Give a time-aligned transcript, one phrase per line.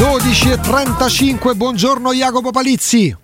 [0.00, 3.14] 12.35, buongiorno Jacopo Palizzi.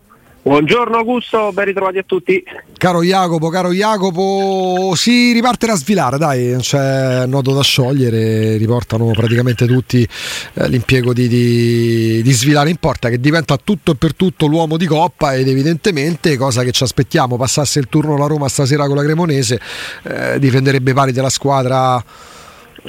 [0.42, 2.44] Buongiorno Augusto, ben ritrovati a tutti.
[2.76, 9.06] Caro Jacopo, caro Jacopo, si riparte a svilare, dai, non c'è nodo da sciogliere, riportano
[9.12, 10.06] praticamente tutti
[10.52, 14.76] eh, l'impiego di, di, di, Svilare in porta che diventa tutto e per tutto l'uomo
[14.76, 18.96] di coppa ed evidentemente, cosa che ci aspettiamo, passasse il turno la Roma stasera con
[18.96, 19.58] la Cremonese,
[20.02, 22.04] eh, difenderebbe pari della squadra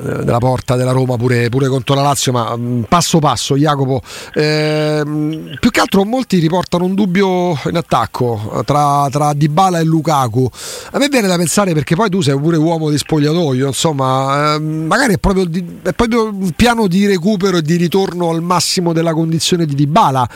[0.02, 4.02] della porta della Roma pure, pure contro la Lazio, ma mm, passo passo, Jacopo.
[4.34, 5.02] Eh,
[5.60, 10.50] più che altro molti riportano un dubbio in attacco tra, tra Dybala e Lukaku.
[10.91, 14.60] A me viene da pensare perché poi tu sei pure uomo di spogliatoio, insomma, eh,
[14.60, 18.93] magari è proprio, di, è proprio un piano di recupero e di ritorno al massimo
[18.93, 20.27] della condizione di Dybala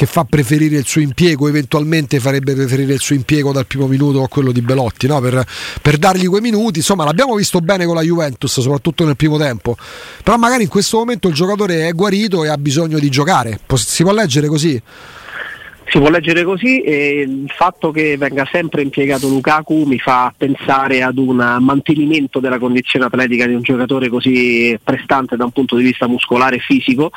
[0.00, 4.22] che fa preferire il suo impiego, eventualmente farebbe preferire il suo impiego dal primo minuto
[4.22, 5.20] a quello di Belotti, no?
[5.20, 5.44] per,
[5.82, 6.78] per dargli quei minuti.
[6.78, 9.76] Insomma, l'abbiamo visto bene con la Juventus, soprattutto nel primo tempo.
[10.22, 13.58] Però magari in questo momento il giocatore è guarito e ha bisogno di giocare.
[13.74, 14.80] Si può leggere così?
[15.90, 21.02] Si può leggere così e il fatto che venga sempre impiegato Lukaku mi fa pensare
[21.02, 25.82] ad un mantenimento della condizione atletica di un giocatore così prestante da un punto di
[25.82, 27.10] vista muscolare e fisico.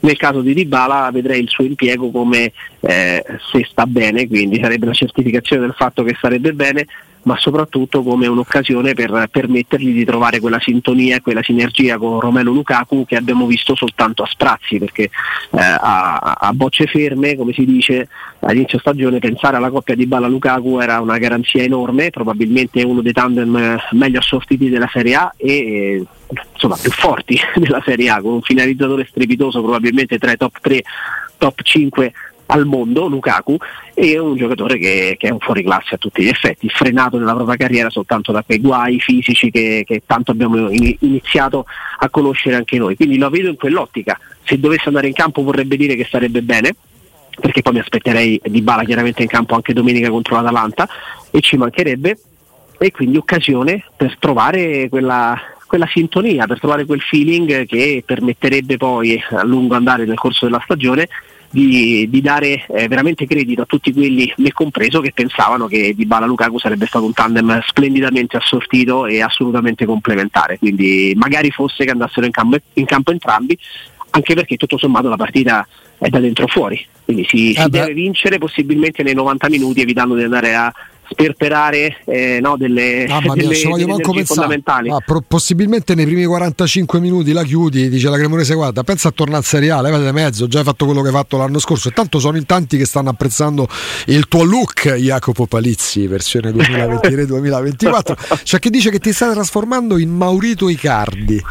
[0.00, 4.86] Nel caso di Dybala vedrei il suo impiego come eh, se sta bene, quindi sarebbe
[4.86, 6.86] la certificazione del fatto che starebbe bene,
[7.22, 12.52] ma soprattutto come un'occasione per permettergli di trovare quella sintonia e quella sinergia con Romelo
[12.52, 17.64] Lukaku che abbiamo visto soltanto a sprazzi, perché eh, a, a, bocce ferme, come si
[17.64, 18.08] dice
[18.40, 23.12] all'inizio stagione, pensare alla coppia di Balla Lukaku era una garanzia enorme, probabilmente uno dei
[23.12, 26.04] tandem meglio assortiti della Serie A e
[26.52, 30.82] insomma più forti della Serie A, con un finalizzatore strepitoso probabilmente tra i top 3,
[31.36, 32.12] top 5
[32.50, 33.56] al mondo, Lukaku,
[33.94, 37.56] e un giocatore che, che, è un fuoriclasse a tutti gli effetti, frenato nella propria
[37.56, 41.66] carriera soltanto da quei guai fisici che, che tanto abbiamo iniziato
[41.98, 42.96] a conoscere anche noi.
[42.96, 44.18] Quindi lo vedo in quell'ottica.
[44.44, 46.74] Se dovesse andare in campo vorrebbe dire che sarebbe bene,
[47.38, 50.88] perché poi mi aspetterei di Bala chiaramente in campo anche domenica contro l'Atalanta
[51.30, 52.18] e ci mancherebbe
[52.78, 59.22] e quindi occasione per trovare quella, quella sintonia, per trovare quel feeling che permetterebbe poi
[59.30, 61.08] a lungo andare nel corso della stagione
[61.50, 66.06] di, di dare eh, veramente credito a tutti quelli, me compreso, che pensavano che Di
[66.06, 70.58] Bala Lukaku sarebbe stato un tandem splendidamente assortito e assolutamente complementare.
[70.58, 73.58] Quindi magari fosse che andassero in campo, in campo entrambi,
[74.10, 75.66] anche perché tutto sommato la partita
[75.98, 80.22] è da dentro fuori, quindi si, si deve vincere possibilmente nei 90 minuti evitando di
[80.22, 80.72] andare a
[81.10, 84.90] sperperare eh, no, delle, Mamma mia, delle, delle fondamentali.
[84.90, 89.10] Ah, pro- possibilmente nei primi 45 minuti la chiudi, dice la Cremonese guarda, pensa a
[89.12, 91.88] tornare a Serie A, levate mezzo, già hai fatto quello che hai fatto l'anno scorso
[91.88, 93.68] e tanto sono in tanti che stanno apprezzando
[94.06, 100.10] il tuo look Jacopo Palizzi, versione 2023-2024, cioè che dice che ti stai trasformando in
[100.10, 101.42] Maurito Icardi.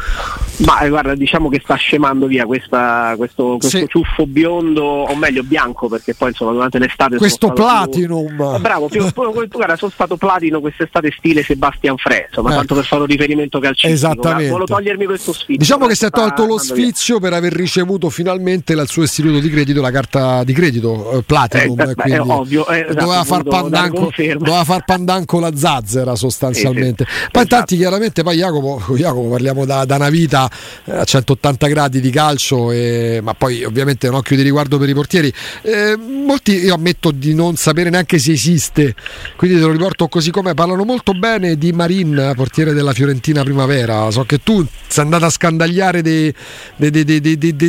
[0.58, 3.86] Ma eh, guarda, diciamo che sta scemando via questa, questo, questo sì.
[3.88, 7.16] ciuffo biondo, o meglio bianco, perché poi insomma durante l'estate...
[7.16, 8.34] Questo platinum!
[8.34, 8.54] Più...
[8.54, 9.06] Eh, bravo, più,
[9.48, 12.58] più, guarda, sono stato platino quest'estate stile Sebastian Fre, insomma, ecco.
[12.58, 13.92] tanto per fare un riferimento calcistico.
[13.92, 14.50] Esattamente.
[14.50, 15.56] Volevo togliermi questo sfizio.
[15.56, 19.50] Diciamo che si è tolto lo sfizio per aver ricevuto finalmente dal suo istituto di
[19.50, 21.80] credito la carta di credito eh, Platinum.
[21.80, 27.04] Eh, beh, è ovvio, eh, esatto, doveva, far pandanco, doveva, far pandanco, la zazzera sostanzialmente.
[27.06, 27.28] Sì, sì.
[27.30, 27.56] Poi esatto.
[27.56, 30.50] tanti chiaramente, poi Jacopo, Jacopo parliamo da, da, una vita
[30.84, 34.88] eh, a 180 gradi di calcio, e, ma poi ovviamente un occhio di riguardo per
[34.88, 35.32] i portieri.
[35.62, 38.94] Eh, molti io ammetto di non sapere neanche se esiste
[39.38, 44.10] quindi te lo riporto così come parlano molto bene di Marin, portiere della Fiorentina Primavera.
[44.10, 46.34] So che tu sei andato a scandagliare dei,
[46.74, 47.20] dei, dei,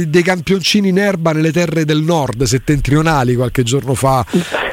[0.10, 4.26] dei, campioncini in erba nelle terre del nord settentrionali qualche giorno fa.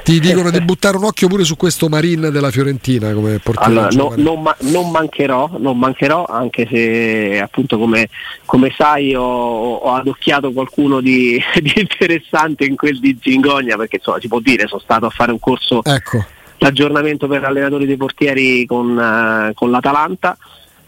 [0.03, 3.79] Ti dicono di buttare un occhio pure su questo Marin della Fiorentina come portiere.
[3.79, 8.09] Allora, no, non, ma, non, mancherò, non mancherò, anche se appunto come,
[8.47, 14.19] come sai ho, ho, adocchiato qualcuno di, di, interessante in quel di Zingogna, perché insomma
[14.19, 16.25] si può dire, sono stato a fare un corso ecco
[16.59, 20.37] l'aggiornamento per allenatori dei portieri con, uh, con l'Atalanta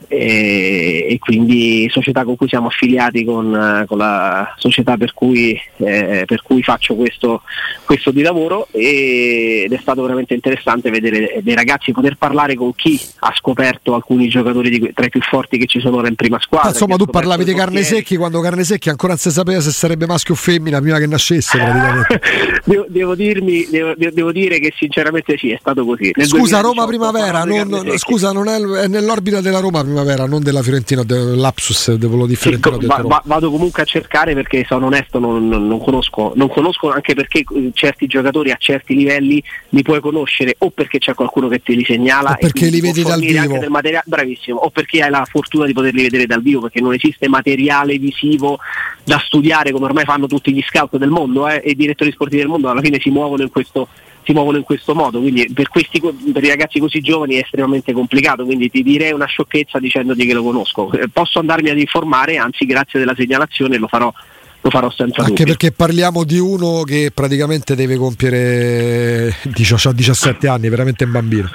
[0.07, 6.25] e, e, quindi società con cui siamo affiliati con, con la società per cui, eh,
[6.27, 7.43] per cui faccio questo,
[7.85, 12.75] questo, di lavoro e, ed è stato veramente interessante vedere dei ragazzi poter parlare con
[12.75, 16.15] chi ha scoperto alcuni giocatori di, tra i più forti che ci sono ora in
[16.15, 16.71] prima squadra.
[16.71, 20.06] insomma tu parlavi di Carne Secchi quando Carne Secchi ancora non si sapeva se sarebbe
[20.06, 22.21] maschio o femmina prima che nascesse praticamente.
[22.65, 26.12] devo, devo, dirmi, devo, devo, dire che sinceramente sì, è stato così.
[26.15, 30.62] Nel scusa Roma Primavera, non, scusa non è, è nell'orbita della Roma primavera, non della
[30.62, 32.79] Fiorentina, dell'Apsus, devo differenziare.
[32.81, 36.49] Sì, va, va, vado comunque a cercare perché sono onesto, non, non, non, conosco, non
[36.49, 41.14] conosco anche perché eh, certi giocatori a certi livelli li puoi conoscere o perché c'è
[41.14, 43.67] qualcuno che te li segnala o perché li vedi dal vivo.
[43.69, 47.29] Materiale, bravissimo, o perché hai la fortuna di poterli vedere dal vivo perché non esiste
[47.29, 48.58] materiale visivo
[49.05, 52.43] da studiare come ormai fanno tutti gli scout del mondo eh, e i direttori sportivi
[52.43, 53.88] del mondo alla fine si muovono in questo
[54.29, 57.95] si muovono in questo modo, quindi per, questi, per i ragazzi così giovani è estremamente
[57.95, 60.93] complicato, quindi ti direi una sciocchezza dicendoti che lo conosco.
[60.93, 64.13] Eh, posso andarmi ad informare, anzi grazie della segnalazione lo farò
[64.61, 65.45] lo farò senza Anche dubbio.
[65.47, 71.49] perché parliamo di uno che praticamente deve compiere 17 anni, veramente un bambino.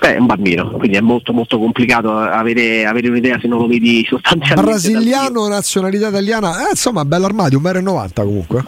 [0.00, 3.66] Beh, è un bambino, quindi è molto molto complicato avere, avere un'idea se non lo
[3.68, 4.70] vedi sostanzialmente.
[4.70, 8.64] Brasiliano, nazionalità italiana, eh, insomma, bello armadio, 1,90 m comunque.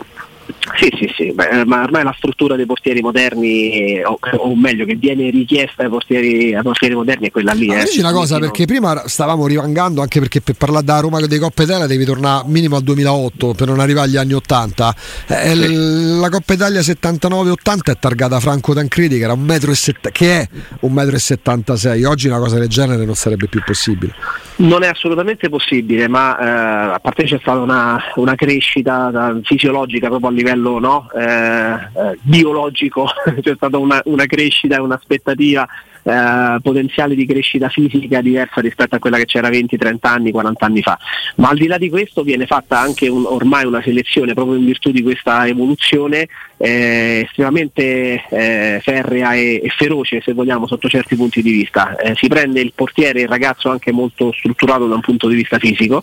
[0.77, 4.95] Sì, sì, sì, Beh, ma ormai la struttura dei portieri moderni, o, o, meglio che
[4.95, 7.67] viene richiesta ai portieri, ai portieri moderni è quella lì.
[7.69, 7.85] Ma eh.
[7.85, 11.63] dici una cosa, perché prima stavamo rivangando, anche perché per parlare da Roma dei Coppa
[11.63, 14.95] Italia devi tornare minimo al 2008 per non arrivare agli anni 80.
[15.27, 16.19] Eh, sì.
[16.21, 20.41] La Coppa Italia 79-80 è targata Franco Tancredi che, era un metro e set- che
[20.41, 20.49] è
[20.83, 22.07] 1,76 m.
[22.07, 24.15] Oggi una cosa del genere non sarebbe più possibile.
[24.57, 30.29] Non è assolutamente possibile, ma eh, a parte c'è stata una, una crescita fisiologica proprio
[30.29, 33.09] a livello no, eh, eh, biologico,
[33.41, 35.67] c'è stata una, una crescita e un'aspettativa
[36.03, 40.67] eh, potenziale di crescita fisica diversa rispetto a quella che c'era 20, 30 anni, 40
[40.67, 40.99] anni fa.
[41.37, 44.65] Ma al di là di questo viene fatta anche un, ormai una selezione proprio in
[44.65, 51.17] virtù di questa evoluzione eh, estremamente eh, ferrea e, e, feroce se vogliamo sotto certi
[51.17, 51.97] punti di vista.
[51.97, 55.59] Eh, si prende il portiere, il ragazzo anche molto strutturato da un punto di vista
[55.59, 56.03] fisico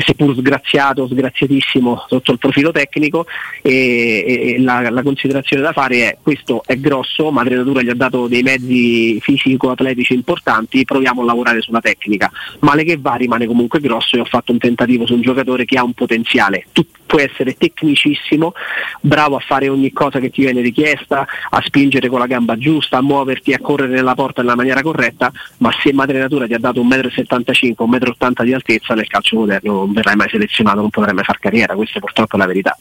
[0.00, 3.26] seppur sgraziato, sgraziatissimo sotto il profilo tecnico
[3.60, 7.94] e, e la, la, considerazione da fare è questo è grosso, Madre Natura gli ha
[7.94, 12.30] dato dei mezzi fisico-atletici importanti, proviamo a lavorare sulla tecnica,
[12.60, 15.78] male che va rimane comunque grosso e ho fatto un tentativo su un giocatore che
[15.78, 18.54] ha un potenziale, tu puoi essere tecnicissimo,
[19.00, 22.96] bravo a fare ogni cosa che ti viene richiesta, a spingere con la gamba giusta,
[22.96, 26.58] a muoverti, a correre nella porta nella maniera corretta, ma se Madre Natura ti ha
[26.58, 30.90] dato 1,75 m, 1,80 m di altezza nel calcio moderno non verrai mai selezionato, non
[30.90, 32.76] potrai mai fare carriera, questa purtroppo è la verità.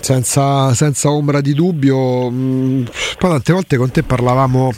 [0.00, 2.84] Senza, senza ombra di dubbio, mm,
[3.18, 4.72] poi tante volte con te parlavamo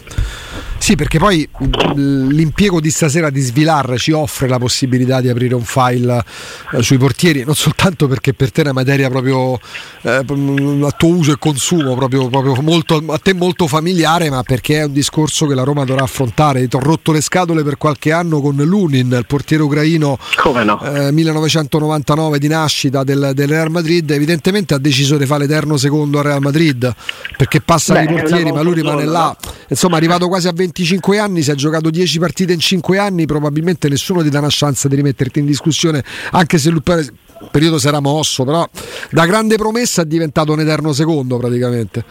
[0.91, 1.49] sì, perché poi
[1.95, 6.25] l'impiego di stasera di Svilar ci offre la possibilità di aprire un file
[6.73, 9.61] eh, sui portieri, non soltanto perché per te è una materia proprio
[10.03, 14.81] eh, a tuo uso e consumo, proprio, proprio molto, a te molto familiare, ma perché
[14.81, 16.67] è un discorso che la Roma dovrà affrontare.
[16.67, 20.19] Ti ho rotto le scatole per qualche anno con Lunin, il portiere ucraino
[20.65, 20.83] no?
[20.83, 24.11] eh, 1999 di nascita del, del, Real Madrid.
[24.11, 26.93] Evidentemente ha deciso di fare l'eterno secondo al Real Madrid
[27.37, 29.37] perché passano i portieri, ma lui rimane là.
[29.69, 32.99] Insomma, è arrivato quasi a 20 25 anni, se hai giocato 10 partite in 5
[32.99, 37.05] anni, probabilmente nessuno ti dà una chance di rimetterti in discussione, anche se per
[37.51, 38.67] periodo si era mosso, però
[39.11, 42.05] da grande promessa è diventato un eterno secondo praticamente.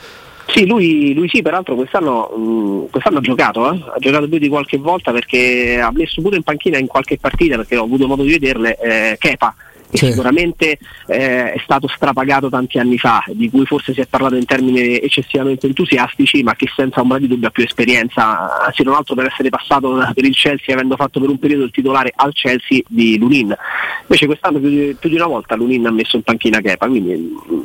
[0.48, 3.78] Sì, lui, lui sì, peraltro quest'anno, mh, quest'anno ha giocato, eh?
[3.78, 7.56] ha giocato più di qualche volta perché ha messo pure in panchina in qualche partita,
[7.56, 9.54] perché ho avuto modo di vederle, eh, Kepa
[9.98, 10.08] sì.
[10.08, 10.78] sicuramente
[11.08, 14.98] eh, è stato strapagato tanti anni fa, di cui forse si è parlato in termini
[15.00, 19.28] eccessivamente entusiastici, ma che senza ombra di dubbio ha più esperienza, se non altro per
[19.28, 23.18] essere passato per il Chelsea avendo fatto per un periodo il titolare al Chelsea di
[23.18, 23.56] Lunin.
[24.02, 27.14] Invece quest'anno più di, più di una volta Lunin ha messo in panchina Kepa, quindi
[27.16, 27.60] mm,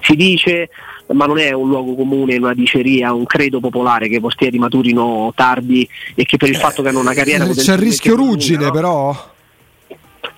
[0.00, 0.68] si dice
[1.12, 5.30] ma non è un luogo comune, una diceria, un credo popolare che i portieri maturino
[5.36, 7.46] tardi e che per il fatto che hanno una carriera...
[7.46, 8.70] C'è il rischio ruggine no?
[8.70, 9.33] però?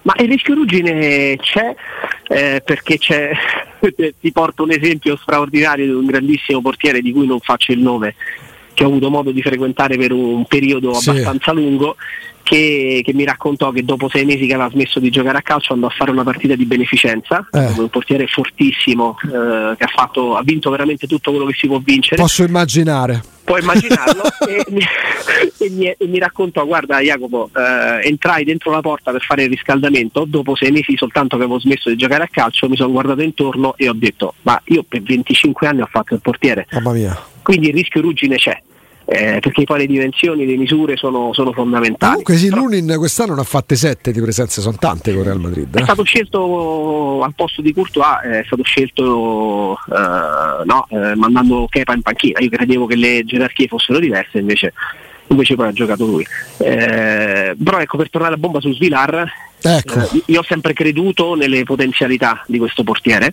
[0.06, 1.74] Ma il rischio ruggine c'è
[2.28, 3.32] eh, perché c'è,
[4.20, 8.14] ti porto un esempio straordinario di un grandissimo portiere di cui non faccio il nome,
[8.76, 11.08] che ho avuto modo di frequentare per un periodo sì.
[11.08, 11.96] abbastanza lungo,
[12.42, 15.72] che, che, mi raccontò che dopo sei mesi che aveva smesso di giocare a calcio
[15.72, 17.72] andò a fare una partita di beneficenza, eh.
[17.78, 21.80] un portiere fortissimo eh, che ha, fatto, ha vinto veramente tutto quello che si può
[21.82, 22.20] vincere.
[22.20, 24.80] Posso immaginare puoi immaginarlo e, mi,
[25.58, 29.50] e, mi, e, mi, raccontò guarda Jacopo eh, entrai dentro la porta per fare il
[29.50, 33.22] riscaldamento dopo sei mesi soltanto che avevo smesso di giocare a calcio mi sono guardato
[33.22, 36.66] intorno e ho detto ma io per 25 anni ho fatto il portiere
[37.42, 38.60] quindi il rischio ruggine c'è
[39.08, 42.10] eh, perché poi le dimensioni, le misure sono, sono fondamentali.
[42.10, 45.74] Comunque sì, Lunin quest'anno ne ha fatte sette di presenze, sono tante con Real Madrid.
[45.74, 45.80] Eh?
[45.80, 51.94] È stato scelto al posto di Courtois, è stato scelto eh, no, eh, mandando Kepa
[51.94, 54.72] in panchina, io credevo che le gerarchie fossero diverse, invece,
[55.28, 56.26] invece poi ha giocato lui.
[56.58, 59.24] Eh, però ecco, per tornare a bomba su Svilar,
[59.60, 60.00] ecco.
[60.00, 63.32] Eh, io ho sempre creduto nelle potenzialità di questo portiere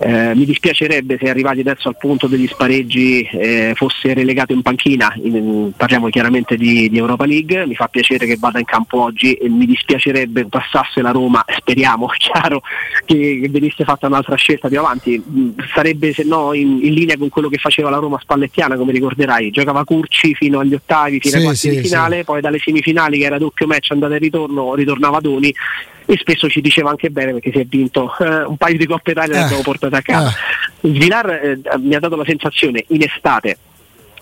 [0.00, 5.12] Eh, mi dispiacerebbe se arrivati adesso al punto degli spareggi eh, fosse relegato in panchina,
[5.20, 9.34] in, parliamo chiaramente di, di, Europa League, mi fa piacere che vada in campo oggi
[9.34, 12.62] e mi dispiacerebbe passasse la Roma, speriamo, chiaro,
[13.04, 17.16] che, che venisse fatta un'altra scelta più avanti, mm, sarebbe se no in, in, linea
[17.16, 21.32] con quello che faceva la Roma spallettiana, come ricorderai, giocava Curci fino agli ottavi, fino
[21.32, 22.24] sì, ai quarti sì, di finale, sì.
[22.24, 25.52] poi dalle semifinali che era doppio match andata e ritorno, ritornava Doni
[26.10, 29.10] e spesso ci diceva anche bene perché si è vinto eh, un paio di Coppe
[29.10, 30.34] Italia e eh, abbiamo portato a casa.
[30.80, 30.88] Eh.
[30.88, 33.58] Svilar eh, mi ha dato la sensazione in estate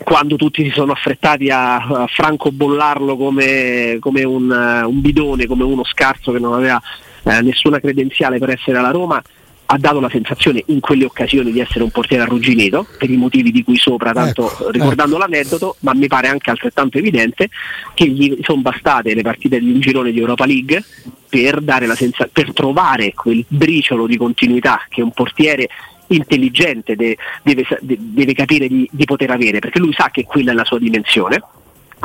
[0.02, 5.84] quando tutti si sono affrettati a, a francobollarlo come, come un, un, bidone, come uno
[5.84, 6.82] scarso che non aveva
[7.22, 9.22] uh, nessuna credenziale per essere alla Roma,
[9.66, 13.50] ha dato la sensazione in quelle occasioni di essere un portiere arrugginito per i motivi
[13.50, 15.26] di cui sopra, tanto ecco, ricordando ecco.
[15.26, 17.48] l'aneddoto, ma mi pare anche altrettanto evidente
[17.94, 20.82] che gli sono bastate le partite di un girone di Europa League
[21.28, 21.62] per,
[21.94, 25.68] senza- per trovare quel briciolo di continuità che un portiere
[26.08, 30.54] intelligente de- deve, deve, capire di, di poter avere, perché lui sa che quella è
[30.54, 31.42] la sua dimensione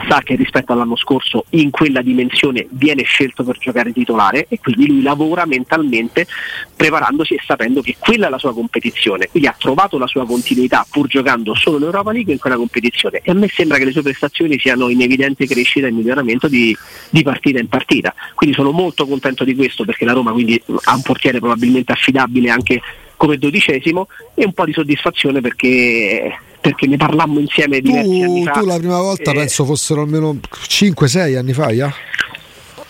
[0.07, 4.87] sa che rispetto all'anno scorso in quella dimensione viene scelto per giocare titolare e quindi
[4.87, 6.27] lui lavora mentalmente
[6.75, 10.85] preparandosi e sapendo che quella è la sua competizione, quindi ha trovato la sua continuità
[10.89, 13.91] pur giocando solo in Europa League in quella competizione e a me sembra che le
[13.91, 16.75] sue prestazioni siano in evidente crescita e miglioramento di,
[17.09, 20.95] di partita in partita, quindi sono molto contento di questo perché la Roma quindi ha
[20.95, 22.81] un portiere probabilmente affidabile anche
[23.17, 28.43] come dodicesimo e un po' di soddisfazione perché perché ne parlammo insieme diversi tu, anni
[28.43, 28.51] fa.
[28.51, 30.37] Tu la prima volta eh, penso fossero almeno
[30.67, 31.93] 5-6 anni fa, yeah?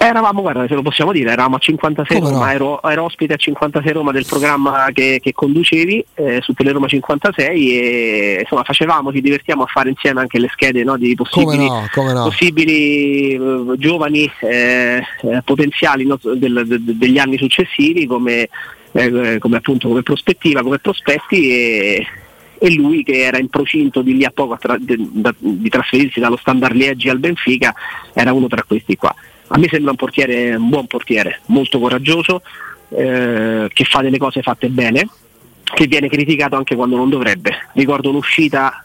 [0.04, 2.52] Eravamo, guarda, se lo possiamo dire, eravamo a 56 Come Roma, no?
[2.52, 7.80] ero, ero, ospite a 56 Roma del programma che, che conducevi eh, su Teleroma 56
[7.80, 11.88] e insomma facevamo, ci divertiamo a fare insieme anche le schede no, di possibili, no?
[11.96, 12.24] No?
[12.24, 18.50] possibili uh, giovani eh, eh, potenziali del, de, degli anni successivi come,
[18.94, 22.08] eh, come, appunto, come prospettiva, come prospetti e,
[22.64, 26.38] e lui che era in procinto di lì a poco tra, di, di trasferirsi dallo
[26.38, 27.74] Standard Liegi al Benfica
[28.14, 29.12] era uno tra questi qua.
[29.48, 32.44] A me sembra un portiere, un buon portiere, molto coraggioso,
[32.90, 35.10] eh, che fa delle cose fatte bene,
[35.64, 37.70] che viene criticato anche quando non dovrebbe.
[37.74, 38.84] Ricordo un'uscita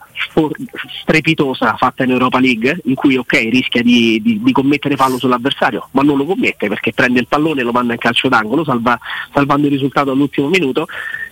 [1.03, 5.89] strepitosa fatta in Europa League in cui ok rischia di, di, di, commettere fallo sull'avversario
[5.91, 8.99] ma non lo commette perché prende il pallone e lo manda in calcio d'angolo salva,
[9.35, 10.87] salvando il risultato all'ultimo minuto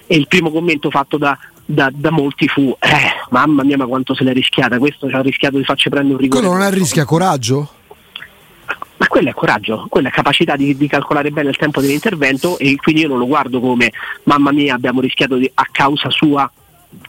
[0.06, 2.88] e il primo commento fatto da, da, da, molti fu eh,
[3.30, 6.20] mamma mia ma quanto se l'è rischiata questo ci ha rischiato di farci prendere un
[6.20, 7.70] rigore quello non è rischia coraggio?
[8.96, 12.76] ma quello è coraggio, quella è capacità di, di, calcolare bene il tempo dell'intervento e
[12.76, 13.92] quindi io non lo guardo come
[14.24, 16.50] mamma mia abbiamo rischiato di, a causa sua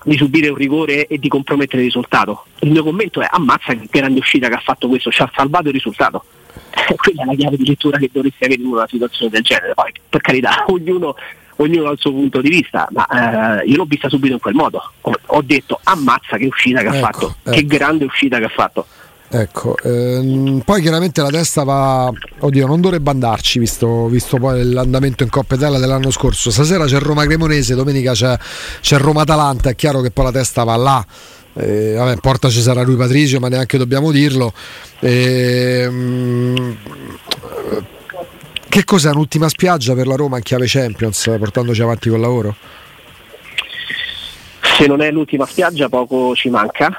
[0.03, 2.45] di subire un rigore e di compromettere il risultato.
[2.59, 5.67] Il mio commento è ammazza che grande uscita che ha fatto questo, ci ha salvato
[5.67, 6.23] il risultato.
[6.95, 9.73] Quella è la chiave di lettura che dovresti avere in una situazione del genere.
[9.73, 11.15] Poi, per carità, ognuno
[11.57, 14.55] ognuno ha il suo punto di vista, ma eh, io l'ho vista subito in quel
[14.55, 14.91] modo.
[15.01, 17.51] Ho, ho detto ammazza che uscita che ecco, ha fatto, ecco.
[17.51, 18.85] che grande uscita che ha fatto.
[19.27, 25.23] Ecco, ehm, poi chiaramente la testa va, oddio, non dovrebbe andarci visto, visto poi l'andamento
[25.23, 26.51] in Coppa Italia dell'anno scorso.
[26.51, 28.37] Stasera c'è Roma Cremonese, domenica c'è,
[28.81, 31.05] c'è Roma Atalanta, è chiaro che poi la testa va là.
[31.57, 34.53] Eh, vabbè, in porta ci sarà lui Patricio, ma neanche dobbiamo dirlo.
[34.99, 35.89] Eh,
[38.75, 42.55] che cos'è un'ultima spiaggia per la Roma in chiave Champions, portandoci avanti col lavoro?
[44.59, 46.91] Se non è l'ultima spiaggia poco ci manca.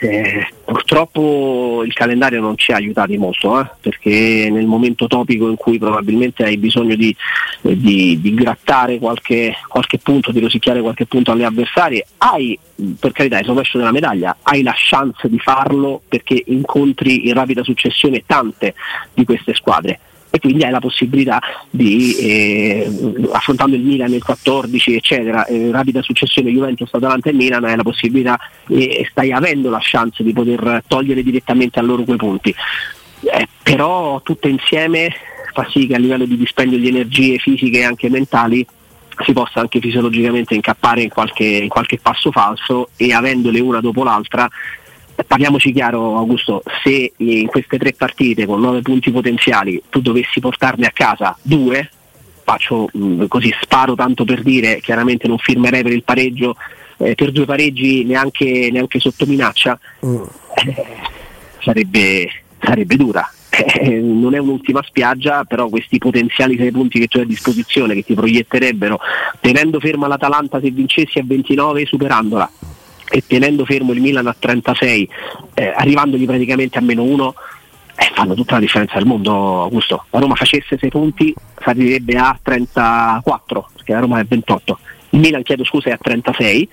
[0.00, 5.56] Eh, purtroppo il calendario non ci ha aiutati molto eh, perché nel momento topico in
[5.56, 7.14] cui probabilmente hai bisogno di,
[7.62, 12.56] eh, di, di grattare qualche, qualche, punto, di rosicchiare qualche punto alle avversarie, hai
[13.00, 17.64] per carità il rovescio della medaglia, hai la chance di farlo perché incontri in rapida
[17.64, 18.74] successione tante
[19.12, 19.98] di queste squadre
[20.34, 22.90] e quindi hai la possibilità di, eh,
[23.30, 27.84] affrontando il Milan nel 14 eccetera, eh, rapida successione Juventus, Atalanta e Milan, hai la
[27.84, 28.36] possibilità
[28.66, 32.52] e eh, stai avendo la chance di poter togliere direttamente a loro quei punti.
[33.20, 35.14] Eh, però tutte insieme
[35.52, 38.66] fa sì che a livello di dispendio di energie fisiche e anche mentali
[39.24, 44.02] si possa anche fisiologicamente incappare in qualche, in qualche passo falso e avendole una dopo
[44.02, 44.50] l'altra
[45.22, 50.86] parliamoci chiaro Augusto, se in queste tre partite con nove punti potenziali tu dovessi portarne
[50.86, 51.88] a casa due,
[52.42, 56.56] faccio mm, così sparo tanto per dire, chiaramente non firmerei per il pareggio,
[56.98, 60.22] eh, per due pareggi neanche, neanche sotto minaccia, mm.
[60.54, 60.86] eh,
[61.60, 62.28] sarebbe,
[62.60, 63.28] sarebbe dura.
[63.50, 67.94] Eh, non è un'ultima spiaggia, però questi potenziali sei punti che tu hai a disposizione,
[67.94, 68.98] che ti proietterebbero,
[69.40, 72.50] tenendo ferma l'Atalanta se vincessi a 29, superandola
[73.10, 75.08] e tenendo fermo il Milan a 36,
[75.54, 77.34] eh, arrivandogli praticamente a meno 1,
[77.96, 80.04] eh, fanno tutta la differenza del mondo, Augusto.
[80.10, 84.78] La Roma facesse 6 punti, sarebbe a 34, perché la Roma è 28.
[85.10, 86.68] Milan chiedo scusa è a 36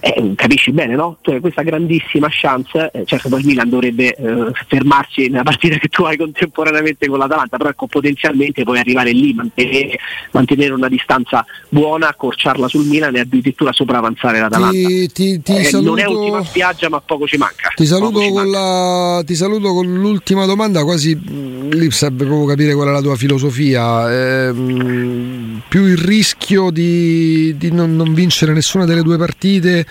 [0.00, 1.18] eh, capisci bene, no?
[1.22, 5.88] Cioè, questa grandissima chance, eh, certo poi il Milan dovrebbe eh, fermarsi nella partita che
[5.88, 9.98] tu hai contemporaneamente con l'Atalanta, però ecco, potenzialmente puoi arrivare lì, mantenere,
[10.32, 14.76] mantenere, una distanza buona, accorciarla sul Milan e addirittura sopravanzare l'Atalanta.
[14.76, 15.96] Ti, ti, ti saluto...
[15.96, 17.72] Eh, non è ultima spiaggia ma poco ci manca.
[17.74, 19.22] Ti saluto, con, la...
[19.24, 23.16] ti saluto con l'ultima domanda, quasi mm, lì serve proprio capire qual è la tua
[23.16, 24.46] filosofia.
[24.46, 29.85] Ehm, più il rischio di, di non, non vincere nessuna delle due partite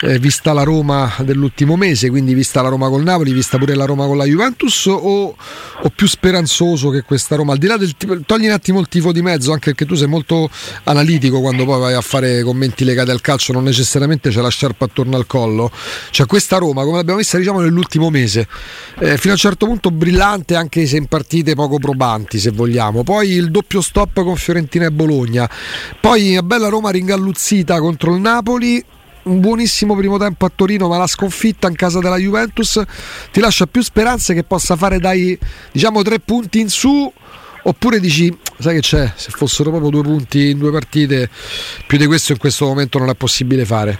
[0.00, 3.84] eh, vista la Roma dell'ultimo mese, quindi vista la Roma col Napoli, vista pure la
[3.84, 7.52] Roma con la Juventus, o, o più speranzoso che questa Roma?
[7.52, 10.08] Al di là del togli un attimo il tifo di mezzo, anche perché tu sei
[10.08, 10.50] molto
[10.84, 14.84] analitico quando poi vai a fare commenti legati al calcio, non necessariamente c'è la sciarpa
[14.84, 15.70] attorno al collo.
[16.10, 18.46] Cioè questa Roma, come l'abbiamo vista diciamo nell'ultimo mese,
[18.98, 23.02] eh, fino a un certo punto brillante anche se in partite poco probanti, se vogliamo.
[23.02, 25.48] Poi il doppio stop con Fiorentina e Bologna.
[26.00, 28.84] Poi una bella Roma ringalluzzita contro il Napoli
[29.26, 32.82] un buonissimo primo tempo a Torino, ma la sconfitta in casa della Juventus
[33.30, 35.38] ti lascia più speranze che possa fare dai
[35.72, 37.12] diciamo tre punti in su.
[37.62, 41.28] Oppure dici, sai che c'è, se fossero proprio due punti in due partite,
[41.84, 43.98] più di questo in questo momento non è possibile fare.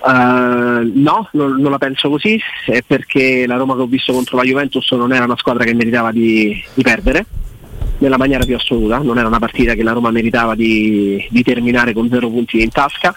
[0.00, 4.36] Uh, no, non, non, la penso così, è perché la Roma che ho visto contro
[4.36, 7.26] la Juventus non era una squadra che meritava di, di perdere
[7.98, 11.92] nella maniera più assoluta, non era una partita che la Roma meritava di, di terminare
[11.92, 13.12] con zero punti in tasca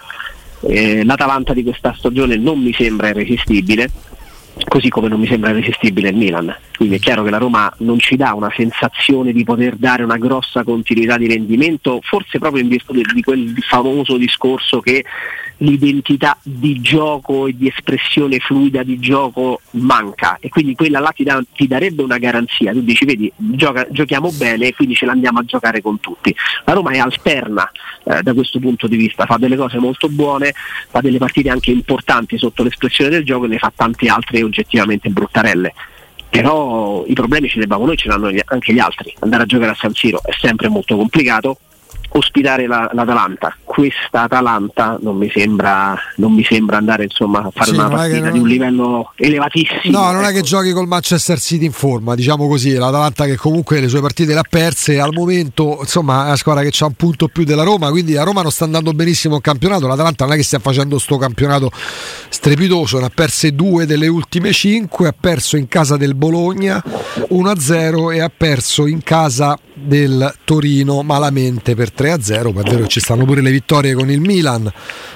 [0.62, 3.90] eh, L'Atalanta di questa stagione non mi sembra irresistibile,
[4.68, 6.54] così come non mi sembra irresistibile il Milan.
[6.76, 10.18] Quindi è chiaro che la Roma non ci dà una sensazione di poter dare una
[10.18, 15.04] grossa continuità di rendimento, forse proprio in virtù di quel famoso discorso che
[15.62, 20.36] l'identità di gioco e di espressione fluida di gioco manca.
[20.40, 24.30] E quindi quella là ti, da, ti darebbe una garanzia, tu dici vedi gioca, giochiamo
[24.32, 26.34] bene e quindi ce l'andiamo a giocare con tutti.
[26.64, 27.70] La Roma è alterna
[28.04, 30.52] eh, da questo punto di vista, fa delle cose molto buone,
[30.88, 35.08] fa delle partite anche importanti sotto l'espressione del gioco e ne fa tante altre oggettivamente
[35.10, 35.72] bruttarelle.
[36.28, 39.14] Però i problemi ce li abbiamo noi, ce li hanno anche gli altri.
[39.20, 41.58] Andare a giocare a San Siro è sempre molto complicato,
[42.12, 43.56] ospitare la, l'Atalanta.
[43.64, 48.24] Questa Atalanta non mi sembra, non mi sembra andare insomma, a fare sì, una partita
[48.24, 48.32] non...
[48.32, 49.98] di un livello elevatissimo.
[49.98, 50.28] No, non ecco.
[50.28, 50.46] è che ecco.
[50.46, 52.74] giochi col Manchester City in forma, diciamo così.
[52.74, 56.62] L'Atalanta che comunque le sue partite le ha perse al momento, insomma, è una squadra
[56.62, 59.40] che ha un punto più della Roma, quindi la Roma non sta andando benissimo in
[59.40, 59.86] campionato.
[59.86, 61.70] L'Atalanta non è che stia facendo sto campionato
[62.28, 66.82] strepitoso, ne ha perse due delle ultime cinque, ha perso in casa del Bologna
[67.30, 73.00] 1-0 e ha perso in casa del Torino malamente per 3-0, ma è vero ci
[73.00, 74.70] stanno pure le vittorie con il Milan,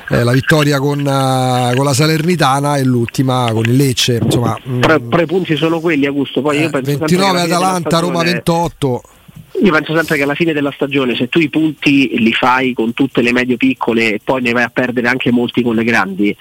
[0.08, 4.20] eh, la vittoria con, uh, con, la Salernitana e l'ultima con il Lecce.
[4.22, 6.40] Insomma, tre, mm, tre punti sono quelli, Augusto.
[6.42, 9.02] Poi io eh, penso 29 Atalanta, Roma 28.
[9.62, 12.92] Io penso sempre che alla fine della stagione, se tu i punti li fai con
[12.92, 16.36] tutte le medie piccole e poi ne vai a perdere anche molti con le grandi,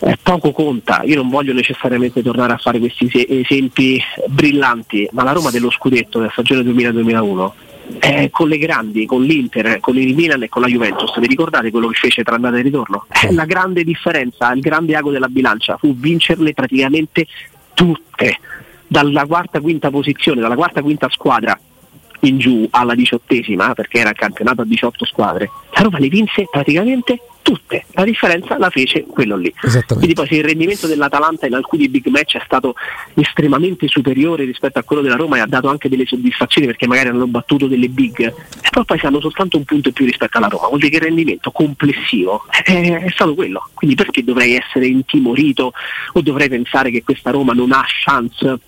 [0.00, 1.02] eh, poco conta.
[1.04, 6.18] Io non voglio necessariamente tornare a fare questi esempi brillanti, ma la Roma dello scudetto
[6.18, 7.50] della stagione 2000-2001
[8.00, 11.18] eh, con le grandi, con l'Inter, con il Milan e con la Juventus.
[11.18, 13.06] Vi ricordate quello che fece tra andata e ritorno?
[13.22, 17.26] Eh, la grande differenza, il grande ago della bilancia fu vincerle praticamente
[17.72, 18.38] tutte,
[18.86, 21.58] dalla quarta quinta posizione, dalla quarta quinta squadra
[22.20, 25.50] in giù alla diciottesima, perché era campionato a 18 squadre.
[25.72, 29.52] La Roma le vinse praticamente tutte, la differenza la fece quello lì.
[29.86, 32.74] Quindi poi se il rendimento dell'Atalanta in alcuni big match è stato
[33.14, 37.08] estremamente superiore rispetto a quello della Roma e ha dato anche delle soddisfazioni perché magari
[37.08, 38.34] hanno battuto delle big,
[38.70, 41.02] però poi hanno soltanto un punto in più rispetto alla Roma, vuol dire che il
[41.04, 43.68] rendimento complessivo è, è stato quello.
[43.72, 45.72] Quindi perché dovrei essere intimorito
[46.12, 48.58] o dovrei pensare che questa Roma non ha chance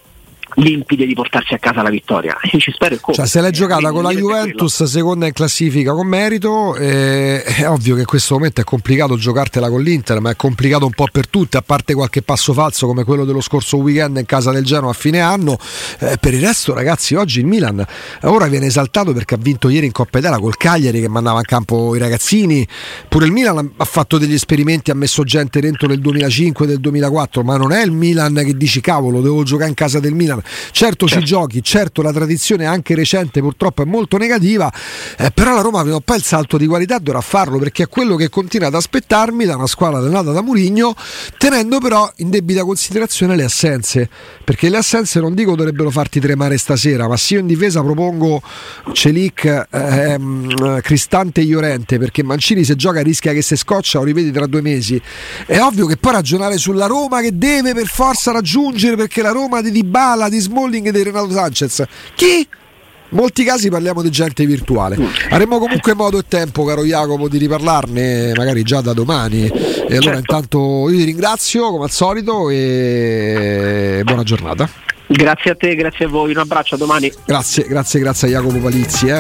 [0.55, 2.37] limpide di portarsi a casa la vittoria.
[2.53, 4.91] Io ci spero e Cioè, se l'hai giocata con la Juventus, quello.
[4.91, 9.69] seconda in classifica con merito, eh, è ovvio che in questo momento è complicato giocartela
[9.69, 13.05] con l'Inter, ma è complicato un po' per tutti, a parte qualche passo falso come
[13.05, 15.59] quello dello scorso weekend in casa del Genoa a fine anno.
[15.99, 17.85] Eh, per il resto, ragazzi, oggi il Milan
[18.23, 21.45] ora viene esaltato perché ha vinto ieri in Coppa Italia col Cagliari che mandava in
[21.45, 22.67] campo i ragazzini.
[23.09, 26.81] Pure il Milan ha fatto degli esperimenti, ha messo gente dentro nel 2005 e del
[26.81, 30.40] 2004, ma non è il Milan che dici cavolo, devo giocare in casa del Milan
[30.71, 31.07] Certo, certo.
[31.07, 34.73] ci giochi, certo la tradizione anche recente purtroppo è molto negativa,
[35.19, 37.89] eh, però la Roma prima o poi il salto di qualità dovrà farlo perché è
[37.89, 40.95] quello che continua ad aspettarmi da una squadra allenata da Murigno,
[41.39, 44.09] tenendo però in debita considerazione le assenze,
[44.45, 48.43] perché le assenze non dico dovrebbero farti tremare stasera, ma se io in difesa propongo
[48.93, 54.31] Celic, ehm, Cristante e Iorente, perché Mancini se gioca rischia che se scoccia o rivedi
[54.31, 55.01] tra due mesi,
[55.47, 59.61] è ovvio che poi ragionare sulla Roma che deve per forza raggiungere perché la Roma
[59.61, 61.85] di Dybala, di Smalling e di Renato Sanchez.
[62.15, 62.49] Chi?
[63.11, 64.97] molti casi parliamo di gente virtuale.
[65.31, 69.47] Avremo comunque modo e tempo, caro Jacopo, di riparlarne, magari già da domani.
[69.47, 70.19] E allora certo.
[70.19, 74.69] intanto io ti ringrazio come al solito e buona giornata.
[75.07, 77.13] Grazie a te, grazie a voi, un abbraccio a domani.
[77.25, 79.09] Grazie, grazie, grazie a Jacopo Palizzi.
[79.09, 79.19] Eh.